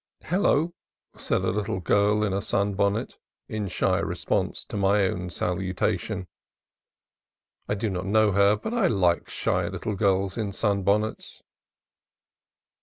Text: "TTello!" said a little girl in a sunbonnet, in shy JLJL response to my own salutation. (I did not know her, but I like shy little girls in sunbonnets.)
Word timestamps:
"TTello!" 0.23 0.73
said 1.15 1.43
a 1.43 1.51
little 1.51 1.79
girl 1.79 2.23
in 2.23 2.33
a 2.33 2.41
sunbonnet, 2.41 3.19
in 3.47 3.67
shy 3.67 4.01
JLJL 4.01 4.07
response 4.07 4.65
to 4.65 4.75
my 4.75 5.05
own 5.05 5.29
salutation. 5.29 6.25
(I 7.69 7.75
did 7.75 7.91
not 7.91 8.07
know 8.07 8.31
her, 8.31 8.55
but 8.55 8.73
I 8.73 8.87
like 8.87 9.29
shy 9.29 9.67
little 9.67 9.95
girls 9.95 10.39
in 10.39 10.53
sunbonnets.) 10.53 11.43